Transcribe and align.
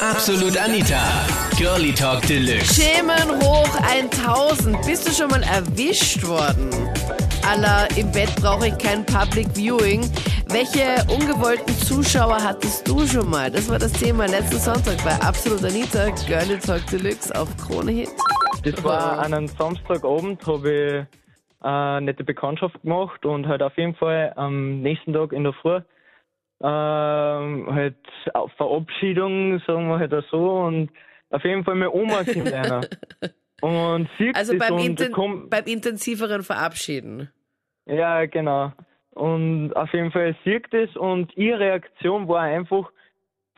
Absolut 0.00 0.58
Anita. 0.58 1.00
Girlie 1.56 1.92
Talk 1.92 2.20
Deluxe. 2.26 2.82
Schemen 2.82 3.40
hoch 3.42 3.68
1000. 3.80 4.84
Bist 4.84 5.08
du 5.08 5.12
schon 5.12 5.30
mal 5.30 5.42
erwischt 5.42 6.26
worden? 6.26 6.68
Aller 7.48 7.88
im 7.96 8.12
Bett 8.12 8.34
brauche 8.36 8.68
ich 8.68 8.78
kein 8.78 9.06
Public 9.06 9.48
Viewing. 9.54 10.02
Welche 10.48 11.02
ungewollten 11.10 11.74
Zuschauer 11.78 12.42
hattest 12.42 12.86
du 12.86 13.06
schon 13.06 13.30
mal? 13.30 13.50
Das 13.50 13.68
war 13.70 13.78
das 13.78 13.92
Thema 13.92 14.26
letzten 14.26 14.58
Sonntag 14.58 15.02
bei 15.02 15.14
Absolut 15.26 15.64
Anita, 15.64 16.10
Girlie 16.26 16.58
Talk 16.58 16.86
Deluxe 16.88 17.34
auf 17.34 17.48
Krone 17.56 17.92
Hit. 17.92 18.10
Das 18.64 18.84
war 18.84 19.20
an 19.20 19.32
einem 19.32 19.48
Samstagabend, 19.48 20.46
habe 20.46 20.72
ich 20.72 21.64
eine 21.64 22.06
nette 22.06 22.22
Bekanntschaft 22.22 22.82
gemacht 22.82 23.24
und 23.24 23.46
halt 23.46 23.62
auf 23.62 23.76
jeden 23.78 23.94
Fall 23.94 24.32
am 24.36 24.82
nächsten 24.82 25.14
Tag 25.14 25.32
in 25.32 25.44
der 25.44 25.54
Früh 25.54 25.80
ähm, 26.62 27.68
halt 27.70 27.96
auf 28.34 28.52
Verabschiedung, 28.52 29.60
sagen 29.66 29.88
wir 29.88 29.98
halt 29.98 30.14
auch 30.14 30.24
so, 30.30 30.50
und 30.60 30.90
auf 31.30 31.44
jeden 31.44 31.64
Fall 31.64 31.74
meine 31.74 31.92
Oma 31.92 32.24
sind 32.24 32.52
einer. 32.52 32.82
Und 33.62 34.08
sieht 34.18 34.36
Also 34.36 34.58
beim, 34.58 34.74
und 34.74 34.84
inten 34.84 35.12
komm, 35.12 35.48
beim 35.48 35.64
intensiveren 35.64 36.42
Verabschieden. 36.42 37.30
Ja, 37.86 38.26
genau. 38.26 38.72
Und 39.12 39.72
auf 39.74 39.90
jeden 39.94 40.12
Fall 40.12 40.36
sieht 40.44 40.66
das 40.72 40.94
und 40.94 41.34
ihre 41.38 41.60
Reaktion 41.60 42.28
war 42.28 42.42
einfach, 42.42 42.90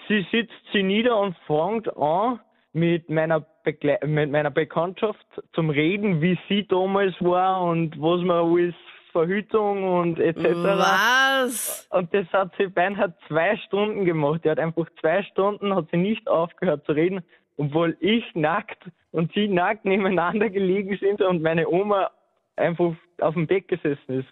sie 0.07 0.25
sitzt 0.31 0.55
sie 0.73 0.85
nieder 0.85 1.19
und 1.19 1.37
fängt 1.49 1.89
an, 1.97 2.39
mit 2.73 3.09
meiner, 3.11 3.41
Begle 3.65 3.99
mit 4.07 4.31
meiner 4.31 4.51
Bekanntschaft 4.51 5.27
zum 5.53 5.71
Reden, 5.71 6.21
wie 6.21 6.39
sie 6.49 6.67
damals 6.69 7.15
war 7.21 7.63
und 7.63 8.01
was 8.01 8.23
man 8.23 8.53
alles 8.53 8.75
Verhütung 9.19 9.83
und 9.83 10.21
etc. 10.21 10.45
Was? 10.45 11.89
Und 11.91 12.15
das 12.15 12.27
hat 12.33 12.53
sie 12.57 12.69
beinahe 12.69 13.13
zwei 13.27 13.57
Stunden 13.57 14.05
gemacht. 14.05 14.43
Die 14.45 14.51
hat 14.51 14.61
einfach 14.61 14.87
zwei 15.01 15.23
Stunden, 15.25 15.75
hat 15.75 15.87
sie 15.91 15.97
nicht 15.97 16.29
aufgehört 16.29 16.87
zu 16.87 16.93
reden, 16.93 17.25
obwohl 17.57 17.97
ich 17.99 18.25
nackt 18.35 18.79
und 19.11 19.33
sie 19.33 19.49
nackt 19.49 19.85
nebeneinander 19.85 20.51
gelegen 20.51 20.97
sind 21.01 21.21
und 21.21 21.43
meine 21.43 21.69
Oma 21.69 22.11
einfach 22.55 22.93
auf 23.21 23.35
dem 23.35 23.49
Bett 23.49 23.67
gesessen 23.67 24.21
ist. 24.21 24.29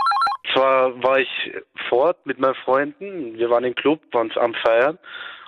Zwar 0.53 1.03
war 1.03 1.19
ich 1.19 1.53
fort 1.89 2.25
mit 2.25 2.39
meinen 2.39 2.55
Freunden, 2.55 3.37
wir 3.37 3.51
waren 3.51 3.65
im 3.65 3.75
Club, 3.75 4.01
waren 4.13 4.31
am 4.37 4.55
Feiern 4.55 4.99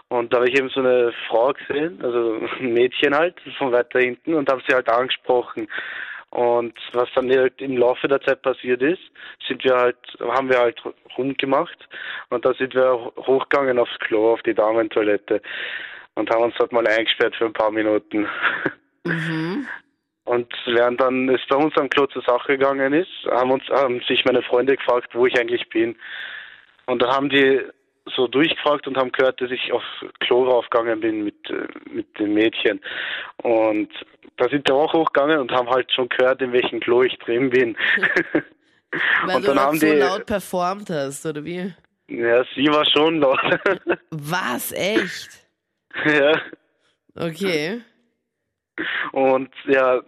und 0.09 0.33
da 0.33 0.39
habe 0.39 0.49
ich 0.49 0.59
eben 0.59 0.71
so 0.71 0.81
eine 0.81 1.13
Frau 1.29 1.53
gesehen, 1.53 2.01
also 2.03 2.41
ein 2.59 2.73
Mädchen 2.73 3.15
halt, 3.15 3.37
von 3.57 3.71
weiter 3.71 4.01
hinten 4.01 4.35
und 4.35 4.51
habe 4.51 4.63
sie 4.67 4.75
halt 4.75 4.89
angesprochen. 4.89 5.69
Und 6.31 6.75
was 6.93 7.09
dann 7.15 7.31
halt 7.31 7.61
im 7.61 7.79
Laufe 7.79 8.07
der 8.07 8.21
Zeit 8.21 8.43
passiert 8.43 8.83
ist, 8.83 9.01
sind 9.47 9.65
wir 9.65 9.75
halt, 9.75 9.97
haben 10.21 10.51
wir 10.51 10.59
halt 10.59 10.81
rumgemacht 11.17 11.89
und 12.29 12.45
da 12.45 12.53
sind 12.55 12.75
wir 12.75 13.13
hochgegangen 13.17 13.79
aufs 13.79 13.99
Klo, 14.01 14.35
auf 14.35 14.43
die 14.43 14.55
Damentoilette 14.55 15.41
und 16.15 16.29
haben 16.31 16.45
uns 16.45 16.55
dort 16.59 16.73
mal 16.73 16.87
eingesperrt 16.87 17.35
für 17.37 17.47
ein 17.47 17.53
paar 17.53 17.71
Minuten. 17.71 18.29
Mhm. 19.05 19.67
Und 20.25 20.53
während 20.67 21.01
dann 21.01 21.31
es 21.31 21.41
bei 21.49 21.57
uns 21.57 21.75
am 21.79 21.89
Klo 21.89 22.05
zur 22.07 22.21
Sache 22.21 22.59
gegangen 22.59 22.93
ist, 22.93 23.09
haben 23.31 23.51
uns 23.51 23.67
haben 23.71 24.03
sich 24.03 24.27
meine 24.27 24.43
Freunde 24.43 24.77
gefragt, 24.77 25.15
wo 25.15 25.25
ich 25.25 25.41
eigentlich 25.41 25.67
bin. 25.71 25.97
Und 26.85 27.01
dann 27.01 27.11
haben 27.11 27.31
die 27.31 27.63
so 28.15 28.27
durchgefragt 28.27 28.87
und 28.87 28.97
haben 28.97 29.13
gehört, 29.13 29.41
dass 29.41 29.51
ich 29.51 29.73
aufs 29.73 29.87
Klo 30.21 30.45
raufgegangen 30.45 31.01
bin 31.01 31.25
mit, 31.25 31.51
äh, 31.51 31.67
mit 31.91 32.19
dem 32.19 32.35
Mädchen. 32.35 32.81
Und 33.43 33.91
da 34.37 34.49
sind 34.49 34.69
wir 34.69 34.75
auch 34.75 34.93
hochgegangen 34.93 35.39
und 35.39 35.53
haben 35.53 35.69
halt 35.69 35.93
schon 35.93 36.09
gehört, 36.09 36.43
in 36.43 36.53
welchem 36.53 36.81
Klo 36.81 37.03
ich 37.03 37.19
drin 37.19 37.51
bin. 37.51 37.77
Weil 39.27 39.37
und 39.37 39.43
du 39.43 39.49
dann 39.49 39.57
noch 39.57 39.63
haben 39.65 39.79
so 39.79 39.87
die, 39.87 39.93
laut 39.93 40.27
performt 40.27 40.89
hast, 40.91 41.27
oder 41.27 41.45
wie? 41.45 41.75
ja, 42.09 42.45
sie 42.55 42.69
war 42.69 42.85
schon 42.87 43.21
laut. 43.21 43.39
Was? 44.11 44.73
Echt? 44.73 45.47
ja. 46.05 46.41
Okay. 47.15 47.83
Und 49.13 49.51
ja, 49.67 50.01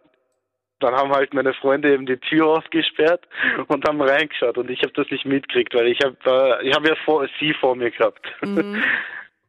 dann 0.80 0.94
haben 0.94 1.12
halt 1.12 1.32
meine 1.34 1.54
Freunde 1.54 1.92
eben 1.92 2.06
die 2.06 2.16
Tür 2.18 2.46
aufgesperrt 2.46 3.22
und 3.68 3.86
haben 3.86 4.00
reingeschaut 4.02 4.58
und 4.58 4.70
ich 4.70 4.80
habe 4.82 4.92
das 4.94 5.06
nicht 5.10 5.24
mitgekriegt, 5.26 5.74
weil 5.74 5.86
ich 5.88 5.98
habe 6.04 6.16
äh, 6.60 6.68
ich 6.68 6.74
habe 6.74 6.88
ja 6.88 6.94
vor, 7.04 7.26
sie 7.38 7.54
vor 7.54 7.76
mir 7.76 7.90
gehabt. 7.90 8.26
Mhm. 8.42 8.82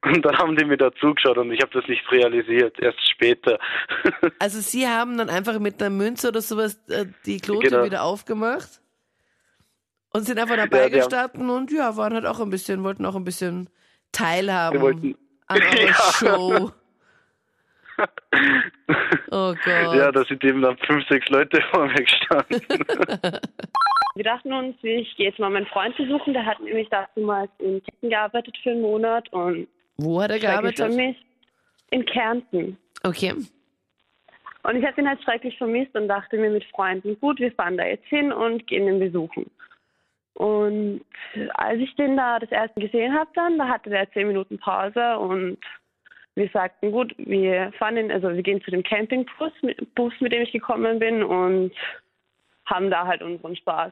Und 0.04 0.26
dann 0.26 0.36
haben 0.40 0.56
die 0.56 0.66
mir 0.66 0.78
da 0.78 0.92
zugeschaut 0.96 1.38
und 1.38 1.52
ich 1.52 1.62
habe 1.62 1.80
das 1.80 1.88
nicht 1.88 2.02
realisiert, 2.12 2.76
erst 2.82 3.08
später. 3.12 3.60
Also 4.40 4.60
sie 4.60 4.88
haben 4.88 5.16
dann 5.16 5.30
einfach 5.30 5.60
mit 5.60 5.80
einer 5.80 5.92
Münze 5.92 6.30
oder 6.30 6.42
sowas 6.42 6.82
äh, 6.90 7.06
die 7.28 7.38
Klotür 7.40 7.70
Genau. 7.70 7.84
wieder 7.84 8.02
aufgemacht 8.02 8.82
und 10.12 10.24
sind 10.24 10.40
einfach 10.40 10.56
dabei 10.58 10.78
Ja, 10.84 10.90
die 10.90 10.96
haben- 11.02 11.10
gestanden 11.10 11.50
und 11.52 11.72
ja, 11.72 11.96
waren 11.98 12.16
halt 12.16 12.26
auch 12.26 12.40
ein 12.40 12.50
bisschen, 12.50 12.84
wollten 12.84 13.06
auch 13.06 13.16
ein 13.16 13.24
bisschen 13.24 13.70
teilhaben 14.12 14.82
wollten- 14.82 15.16
an 15.46 15.62
eurer 15.62 15.86
Ja. 15.86 15.94
Show. 15.94 16.72
Oh 19.34 19.54
Gott. 19.64 19.96
Ja, 19.96 20.12
da 20.12 20.24
sind 20.26 20.44
eben 20.44 20.62
dann 20.62 20.78
fünf, 20.80 21.08
sechs 21.08 21.30
Leute 21.30 21.62
vor 21.72 21.88
mir 21.88 22.04
gestanden. 22.04 22.62
Wir 24.16 24.24
dachten 24.26 24.52
uns, 24.52 24.76
ich 24.82 25.16
gehe 25.16 25.28
jetzt 25.28 25.40
mal 25.40 25.50
meinen 25.50 25.68
Freund 25.68 25.96
besuchen. 25.96 26.34
Der 26.34 26.46
hat 26.46 26.60
nämlich 26.60 26.90
damals 26.90 27.50
in 27.60 27.82
Kärnten 27.82 28.10
gearbeitet 28.10 28.58
für 28.62 28.72
einen 28.72 28.82
Monat 28.82 29.32
und 29.32 29.68
Wo 29.98 30.22
hat 30.22 30.32
er 30.32 30.40
gearbeitet? 30.40 30.78
vermisst. 30.80 31.22
In 31.92 32.06
Kärnten. 32.06 32.78
Okay. 33.04 33.34
Und 34.64 34.76
ich 34.76 34.86
habe 34.86 35.00
ihn 35.02 35.08
halt 35.08 35.24
schrecklich 35.24 35.58
vermisst 35.58 35.96
und 35.96 36.08
dachte 36.10 36.38
mir 36.38 36.50
mit 36.50 36.66
Freunden, 36.66 37.18
gut, 37.20 37.40
wir 37.40 37.52
fahren 37.54 37.78
da 37.78 37.86
jetzt 37.86 38.06
hin 38.08 38.32
und 38.34 38.68
gehen 38.68 38.88
ihn 38.88 39.00
besuchen. 39.00 39.50
Und 40.34 41.02
als 41.54 41.80
ich 41.80 41.96
den 41.96 42.18
da 42.18 42.40
das 42.40 42.52
erste 42.52 42.80
gesehen 42.82 43.14
habe, 43.14 43.30
dann, 43.34 43.58
da 43.58 43.68
hatte 43.68 43.90
der 43.90 44.12
zehn 44.12 44.28
Minuten 44.28 44.58
Pause 44.60 45.18
und 45.20 45.58
wir 46.36 46.50
sagten, 46.50 46.92
gut, 46.92 47.14
wir 47.18 47.72
fahren 47.78 47.98
in, 47.98 48.12
also 48.12 48.34
wir 48.34 48.44
gehen 48.44 48.62
zu 48.62 48.72
dem 48.72 48.84
Campingbus, 48.84 49.52
mit, 49.62 49.96
Bus, 49.96 50.14
mit 50.20 50.32
dem 50.32 50.44
ich 50.44 50.52
gekommen 50.52 51.00
bin 51.00 51.24
und 51.24 51.72
haben 52.66 52.90
da 52.90 53.06
halt 53.06 53.22
unseren 53.22 53.56
Spaß. 53.56 53.92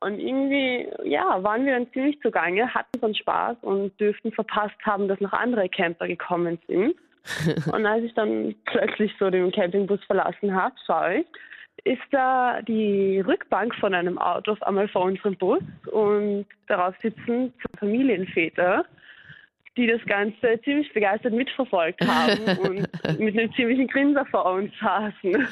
Und 0.00 0.20
irgendwie, 0.20 0.88
ja, 1.04 1.42
waren 1.42 1.66
wir 1.66 1.72
dann 1.72 1.92
ziemlich 1.92 2.20
zugange, 2.20 2.72
hatten 2.72 2.90
unseren 2.94 3.14
Spaß 3.16 3.56
und 3.62 3.98
dürften 3.98 4.32
verpasst 4.32 4.76
haben, 4.84 5.08
dass 5.08 5.20
noch 5.20 5.32
andere 5.32 5.68
Camper 5.68 6.06
gekommen 6.06 6.58
sind. 6.68 6.94
Und 7.72 7.84
als 7.84 8.04
ich 8.04 8.14
dann 8.14 8.54
plötzlich 8.64 9.12
so 9.18 9.28
den 9.28 9.50
Campingbus 9.50 10.02
verlassen 10.04 10.54
habe, 10.54 10.74
schaue 10.86 11.16
ich, 11.16 11.26
ist 11.84 12.02
da 12.10 12.62
die 12.62 13.20
Rückbank 13.20 13.74
von 13.74 13.92
einem 13.92 14.18
Auto 14.18 14.52
auf 14.52 14.62
einmal 14.62 14.88
vor 14.88 15.02
unserem 15.02 15.36
Bus 15.36 15.62
und 15.92 16.46
darauf 16.66 16.94
sitzen 17.02 17.52
zwei 17.60 17.80
Familienväter, 17.80 18.84
die 19.78 19.86
das 19.86 20.04
Ganze 20.06 20.60
ziemlich 20.64 20.92
begeistert 20.92 21.32
mitverfolgt 21.32 22.00
haben 22.06 22.58
und 22.68 23.18
mit 23.18 23.38
einem 23.38 23.52
ziemlichen 23.54 23.86
Grinser 23.86 24.26
vor 24.26 24.44
uns 24.46 24.72
saßen. 24.80 25.48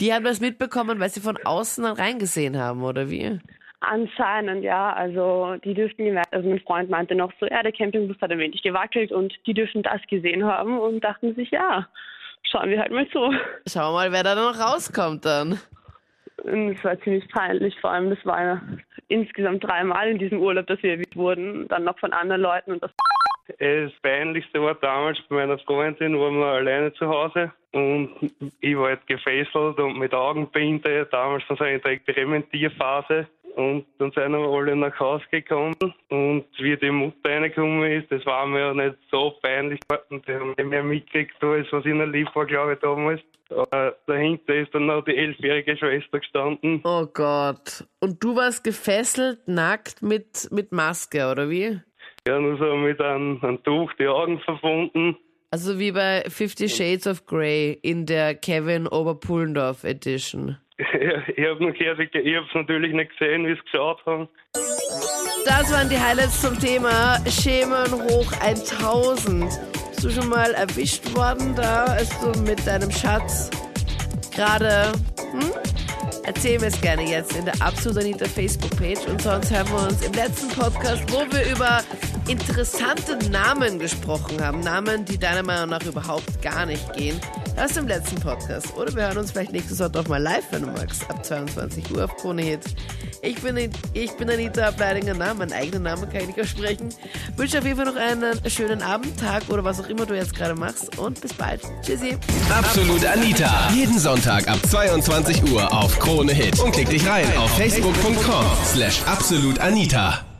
Die 0.00 0.12
haben 0.12 0.24
das 0.24 0.40
mitbekommen, 0.40 0.98
weil 0.98 1.08
sie 1.08 1.20
von 1.20 1.38
außen 1.42 1.84
dann 1.84 1.96
reingesehen 1.96 2.58
haben, 2.58 2.82
oder 2.82 3.08
wie? 3.10 3.38
Anscheinend, 3.80 4.64
ja. 4.64 4.92
Also 4.92 5.56
die 5.64 5.74
dürften 5.74 6.04
gemerkt, 6.04 6.32
also 6.32 6.48
mein 6.48 6.60
Freund 6.60 6.90
meinte 6.90 7.14
noch 7.14 7.32
so, 7.38 7.46
ja, 7.46 7.62
der 7.62 7.72
Campingbus 7.72 8.20
hat 8.20 8.32
ein 8.32 8.38
wenig 8.38 8.62
gewackelt 8.62 9.12
und 9.12 9.32
die 9.46 9.54
dürfen 9.54 9.82
das 9.82 10.00
gesehen 10.08 10.44
haben 10.44 10.78
und 10.78 11.02
dachten 11.04 11.34
sich, 11.34 11.50
ja, 11.50 11.86
schauen 12.42 12.70
wir 12.70 12.80
halt 12.80 12.92
mal 12.92 13.08
zu. 13.10 13.32
Schauen 13.68 13.92
wir 13.92 14.08
mal, 14.08 14.12
wer 14.12 14.24
da 14.24 14.34
noch 14.34 14.58
rauskommt 14.58 15.24
dann. 15.24 15.60
Und 16.42 16.70
es 16.76 16.84
war 16.84 17.00
ziemlich 17.00 17.28
peinlich, 17.28 17.78
vor 17.80 17.90
allem 17.90 18.10
das 18.10 18.24
war 18.24 18.42
ja 18.42 18.62
insgesamt 19.08 19.64
dreimal 19.64 20.08
in 20.08 20.18
diesem 20.18 20.40
Urlaub, 20.40 20.66
dass 20.66 20.82
wir 20.82 20.92
erwischt 20.92 21.16
wurden, 21.16 21.68
dann 21.68 21.84
noch 21.84 21.98
von 21.98 22.12
anderen 22.12 22.42
Leuten 22.42 22.72
und 22.72 22.82
das 22.82 22.90
Das 23.46 23.92
Peinlichste 24.02 24.62
war 24.62 24.74
damals 24.74 25.20
bei 25.28 25.36
meiner 25.36 25.58
Freundin, 25.58 26.18
waren 26.18 26.38
wir 26.38 26.46
alleine 26.46 26.92
zu 26.94 27.06
Hause 27.06 27.52
und 27.72 28.10
ich 28.60 28.76
war 28.76 28.88
halt 28.88 29.06
gefesselt 29.06 29.78
und 29.78 29.98
mit 29.98 30.14
Augenbinde, 30.14 31.06
damals 31.10 31.44
von 31.44 31.56
so 31.56 31.64
einer 31.64 31.78
Präventivphase. 31.78 33.26
Und 33.56 33.86
dann 33.98 34.10
sind 34.10 34.32
wir 34.32 34.48
alle 34.48 34.74
nach 34.74 34.98
Hause 34.98 35.24
gekommen 35.30 35.76
und 36.08 36.44
wie 36.58 36.76
die 36.76 36.90
Mutter 36.90 37.30
reingekommen 37.30 37.88
ist, 37.92 38.10
das 38.10 38.26
war 38.26 38.46
mir 38.46 38.58
ja 38.58 38.74
nicht 38.74 38.96
so 39.12 39.32
peinlich. 39.42 39.78
Und 40.08 40.26
die 40.26 40.32
haben 40.32 40.54
nicht 40.56 40.64
mehr 40.64 40.82
mitgekriegt, 40.82 41.40
als 41.42 41.68
was 41.70 41.84
in 41.84 41.98
der 41.98 42.08
Lieb 42.08 42.34
war, 42.34 42.46
glaube 42.46 42.72
ich, 42.72 42.80
damals. 42.80 43.20
Aber 43.50 43.94
dahinter 44.06 44.54
ist 44.54 44.74
dann 44.74 44.86
noch 44.86 45.04
die 45.04 45.16
elfjährige 45.16 45.76
Schwester 45.76 46.18
gestanden. 46.18 46.80
Oh 46.82 47.06
Gott. 47.06 47.84
Und 48.00 48.24
du 48.24 48.34
warst 48.34 48.64
gefesselt, 48.64 49.46
nackt 49.46 50.02
mit, 50.02 50.48
mit 50.50 50.72
Maske, 50.72 51.30
oder 51.30 51.48
wie? 51.48 51.80
Ja, 52.26 52.40
nur 52.40 52.56
so 52.56 52.74
mit 52.76 53.02
einem, 53.02 53.38
einem 53.42 53.62
Tuch 53.64 53.92
die 53.98 54.06
Augen 54.06 54.40
verbunden. 54.40 55.14
Also 55.50 55.78
wie 55.78 55.92
bei 55.92 56.24
Fifty 56.28 56.70
Shades 56.70 57.06
of 57.06 57.26
Grey 57.26 57.78
in 57.82 58.06
der 58.06 58.34
Kevin 58.34 58.86
Oberpullendorf 58.86 59.84
Edition. 59.84 60.56
Ja, 60.78 61.22
ich 61.28 61.44
habe 61.44 61.64
es 61.64 62.54
natürlich 62.54 62.92
nicht 62.94 63.10
gesehen, 63.16 63.46
wie 63.46 63.54
sie 63.54 63.60
geschaut 63.60 64.04
haben. 64.06 64.28
Das 65.44 65.72
waren 65.72 65.88
die 65.88 65.98
Highlights 65.98 66.40
zum 66.40 66.58
Thema 66.58 67.18
Schemen 67.28 67.92
hoch 67.92 68.32
1000. 68.40 69.44
Bist 69.90 70.04
du 70.04 70.10
schon 70.10 70.28
mal 70.30 70.52
erwischt 70.54 71.14
worden 71.14 71.54
da, 71.54 71.84
als 71.84 72.10
du 72.20 72.40
mit 72.40 72.66
deinem 72.66 72.90
Schatz 72.90 73.50
gerade... 74.34 74.92
Hm? 75.30 75.52
Erzähl 76.26 76.58
mir 76.58 76.68
es 76.68 76.80
gerne 76.80 77.02
jetzt 77.02 77.36
in 77.36 77.44
der 77.44 77.54
Absolut 77.60 77.98
Anita 77.98 78.24
Facebook-Page 78.24 79.06
und 79.08 79.20
sonst 79.20 79.54
hören 79.54 79.68
wir 79.68 79.88
uns 79.88 80.06
im 80.06 80.12
letzten 80.14 80.48
Podcast, 80.48 81.02
wo 81.12 81.18
wir 81.30 81.52
über 81.52 81.82
interessante 82.28 83.16
Namen 83.30 83.78
gesprochen 83.78 84.42
haben. 84.42 84.60
Namen, 84.60 85.04
die 85.04 85.18
deiner 85.18 85.42
Meinung 85.42 85.70
nach 85.70 85.84
überhaupt 85.84 86.40
gar 86.42 86.66
nicht 86.66 86.92
gehen. 86.94 87.20
Aus 87.56 87.72
dem 87.74 87.86
letzten 87.86 88.16
Podcast. 88.16 88.74
Oder 88.76 88.94
wir 88.94 89.02
hören 89.02 89.18
uns 89.18 89.30
vielleicht 89.30 89.52
nächstes 89.52 89.78
Mal 89.78 89.88
doch 89.88 90.08
mal 90.08 90.20
live, 90.20 90.44
wenn 90.50 90.62
du 90.62 90.68
magst. 90.68 91.08
Ab 91.08 91.24
22 91.24 91.90
Uhr 91.94 92.04
auf 92.04 92.16
Krone 92.16 92.42
Hit. 92.42 92.60
Ich 93.22 93.40
bin, 93.40 93.70
ich 93.92 94.12
bin 94.12 94.28
Anita 94.28 94.68
Ableidinger, 94.68 95.14
Name. 95.14 95.40
Meinen 95.40 95.52
eigenen 95.52 95.84
Namen 95.84 96.10
kann 96.10 96.22
ich 96.22 96.26
nicht 96.28 96.40
aussprechen. 96.40 96.88
Wünsche 97.36 97.58
auf 97.58 97.64
jeden 97.64 97.76
Fall 97.76 97.86
noch 97.86 97.96
einen 97.96 98.38
schönen 98.50 98.82
Abend, 98.82 99.18
Tag 99.18 99.48
oder 99.48 99.64
was 99.64 99.80
auch 99.80 99.88
immer 99.88 100.04
du 100.04 100.14
jetzt 100.14 100.34
gerade 100.34 100.54
machst. 100.54 100.98
Und 100.98 101.20
bis 101.20 101.32
bald. 101.32 101.62
Tschüssi. 101.82 102.18
Absolut 102.50 103.04
Anita. 103.04 103.70
Jeden 103.72 103.98
Sonntag 103.98 104.48
ab 104.48 104.58
22 104.68 105.50
Uhr 105.52 105.72
auf 105.72 105.98
Krone 105.98 106.32
Hit. 106.32 106.58
Und 106.60 106.72
klick 106.72 106.90
dich 106.90 107.06
rein 107.06 107.26
auf 107.36 107.50
facebook.com 107.56 108.44
slash 108.74 109.02
absolutanita. 109.06 110.33